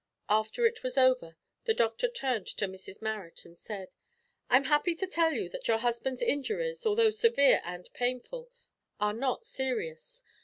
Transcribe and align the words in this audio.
After 0.29 0.65
it 0.65 0.81
was 0.81 0.97
over, 0.97 1.37
the 1.65 1.75
doctor 1.75 2.07
turned 2.07 2.47
to 2.47 2.65
Mrs 2.67 3.03
Marrot, 3.03 3.45
and 3.45 3.55
said 3.55 3.93
"I'm 4.49 4.63
happy 4.63 4.95
to 4.95 5.05
tell 5.05 5.31
you, 5.31 5.47
that 5.49 5.67
your 5.67 5.77
husband's 5.77 6.23
injuries, 6.23 6.87
although 6.87 7.11
severe 7.11 7.61
and 7.63 7.87
painful, 7.93 8.49
are 8.99 9.13
not 9.13 9.45
serious. 9.45 10.23